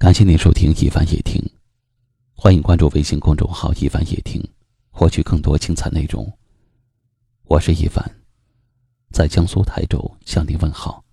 [0.00, 1.38] 感谢您收听一凡夜听，
[2.34, 4.42] 欢迎关注微信公众号“一凡夜听”，
[4.90, 6.26] 获取更多精彩内容。
[7.44, 8.02] 我是一凡，
[9.12, 11.04] 在江苏台州向您问好。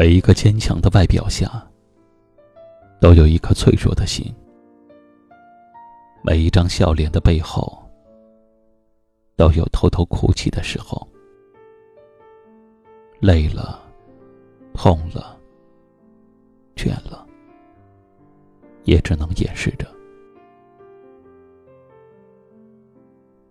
[0.00, 1.62] 每一个坚强的外表下，
[3.02, 4.32] 都有一颗脆弱的心；
[6.22, 7.78] 每一张笑脸的背后，
[9.36, 11.06] 都有偷偷哭泣的时候。
[13.20, 13.78] 累了，
[14.72, 15.36] 痛了，
[16.74, 17.26] 倦了，
[18.84, 19.86] 也只能掩饰着。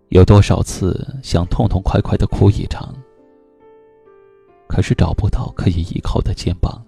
[0.07, 2.91] 有多少次想痛痛快快的哭一场？
[4.69, 6.85] 可是找不到可以依靠的肩膀，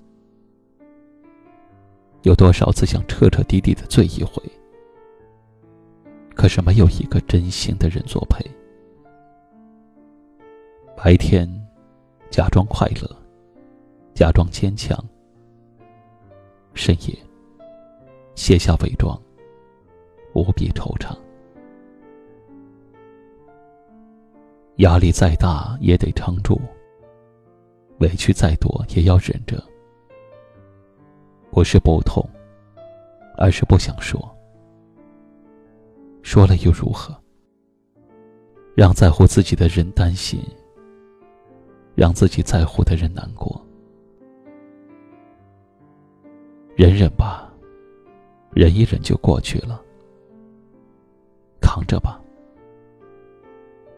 [2.22, 4.40] 有多少次想彻彻底底的醉一回，
[6.36, 8.46] 可是没有一个真心的人作陪。
[10.96, 11.50] 白天
[12.30, 13.10] 假装快乐，
[14.14, 14.96] 假装坚强；
[16.76, 17.18] 深夜
[18.36, 19.20] 卸下伪装，
[20.36, 21.18] 无比惆怅。
[24.78, 26.62] 压力再大也得撑住。
[28.02, 29.64] 委屈再多也要忍着，
[31.52, 32.28] 不是不痛，
[33.38, 34.20] 而是不想说。
[36.24, 37.16] 说了又如何？
[38.74, 40.42] 让在乎自己的人担心，
[41.94, 43.64] 让自己在乎的人难过。
[46.76, 47.54] 忍忍吧，
[48.52, 49.80] 忍一忍就过去了。
[51.62, 52.20] 扛着吧，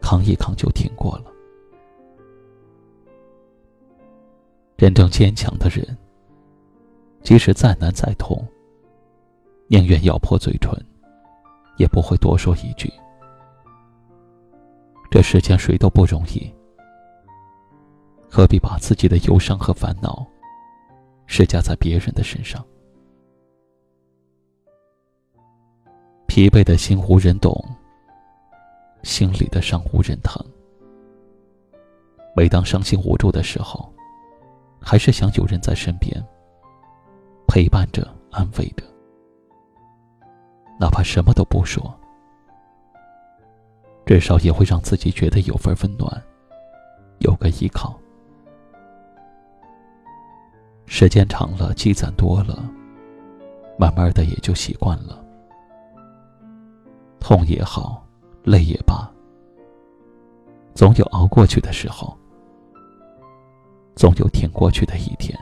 [0.02, 1.33] 扛一扛就挺过了。
[4.84, 5.96] 真正坚强的人，
[7.22, 8.46] 即使再难再痛，
[9.66, 10.70] 宁愿咬破嘴唇，
[11.78, 12.92] 也不会多说一句。
[15.10, 16.52] 这世间谁都不容易，
[18.28, 20.22] 何必把自己的忧伤和烦恼
[21.24, 22.62] 施加在别人的身上？
[26.26, 27.58] 疲惫的心无人懂，
[29.02, 30.44] 心里的伤无人疼。
[32.36, 33.90] 每当伤心无助的时候，
[34.84, 36.14] 还是想有人在身边，
[37.48, 38.84] 陪伴着、安慰着，
[40.78, 41.92] 哪怕什么都不说，
[44.04, 46.22] 至少也会让自己觉得有份温暖，
[47.20, 47.98] 有个依靠。
[50.86, 52.62] 时间长了，积攒多了，
[53.78, 55.24] 慢慢的也就习惯了。
[57.18, 58.06] 痛也好，
[58.42, 59.10] 累也罢，
[60.74, 62.14] 总有熬过去的时候。
[63.94, 65.38] 总有挺过去的一天。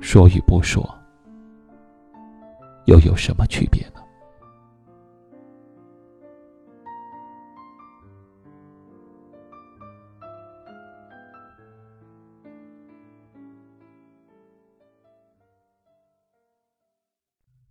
[0.00, 0.82] 说与不说，
[2.86, 4.00] 又有什么区别呢？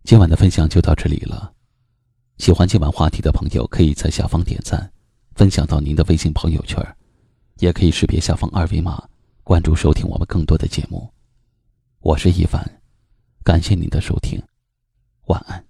[0.02, 1.50] 今晚的分享就到这里了。
[2.36, 4.92] 喜欢今晚话题的朋友，可以在下方点赞，
[5.34, 6.84] 分享到您的微信朋友圈。
[7.58, 9.08] 也可以识别下方二维码，
[9.42, 11.08] 关注收听我们更多的节目。
[12.00, 12.62] 我是一凡，
[13.42, 14.42] 感谢您的收听，
[15.26, 15.64] 晚安。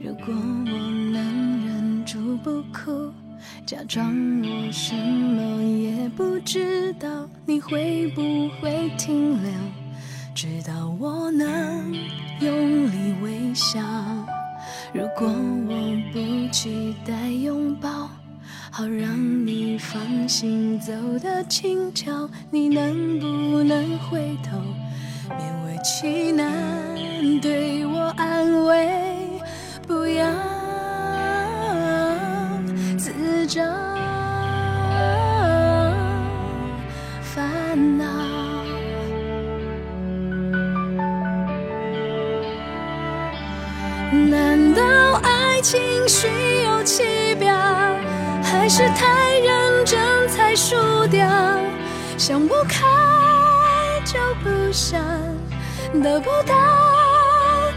[0.00, 3.12] 如果我能忍住不哭。
[3.64, 9.50] 假装我什么也不知道，你会不会停留？
[10.34, 11.94] 直到我能
[12.40, 13.80] 用力微笑。
[14.92, 18.08] 如果我不期待拥抱，
[18.70, 24.58] 好让你放心走得轻巧，你能不能回头，
[25.30, 26.52] 勉为其难
[44.12, 44.82] 难道
[45.22, 46.28] 爱情虚
[46.62, 47.54] 有其表，
[48.42, 50.76] 还是太认真才输
[51.08, 51.28] 掉？
[52.16, 52.84] 想不开
[54.04, 55.00] 就不想，
[56.02, 56.54] 得不到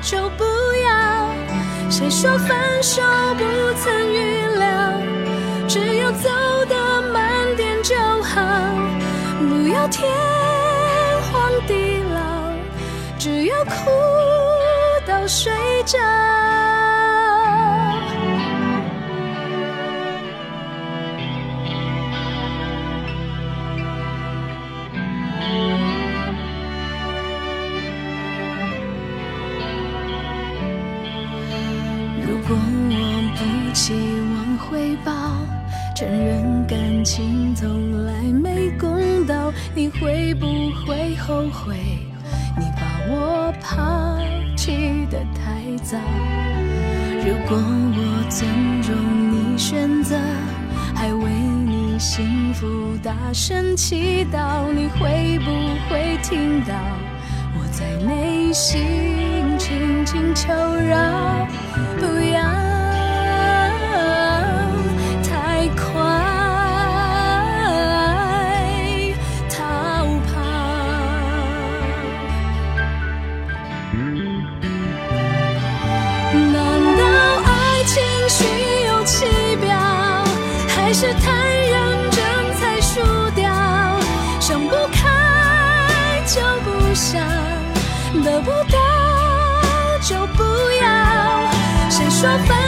[0.01, 0.43] 就不
[0.83, 1.29] 要。
[1.89, 3.01] 谁说分手
[3.37, 3.43] 不
[3.81, 4.93] 曾预料？
[5.67, 6.29] 只要走
[6.69, 8.41] 得慢点就好，
[9.39, 10.07] 不要天
[11.31, 12.53] 荒地老，
[13.17, 13.45] 只。
[13.45, 13.71] 要哭
[15.07, 15.51] 到睡
[15.89, 15.97] 着？
[32.21, 32.93] 如果我
[33.35, 33.93] 不期
[34.29, 35.11] 望回报，
[35.95, 40.45] 承认感情从来没公道，你会不
[40.85, 41.75] 会后悔？
[42.59, 44.19] 你把我抛
[45.97, 48.47] 如果我尊
[48.81, 48.93] 重
[49.31, 50.15] 你选择，
[50.95, 55.49] 还为你幸福大声祈祷，你会不
[55.89, 56.73] 会听到
[57.55, 61.47] 我在内心轻轻求饶？
[61.97, 62.68] 不要
[80.99, 82.19] 是太认真
[82.55, 82.99] 才输
[83.33, 83.49] 掉？
[84.41, 87.25] 想不开就不想，
[88.21, 88.77] 得不到
[90.01, 90.43] 就不
[90.81, 90.87] 要。
[91.89, 92.58] 谁说分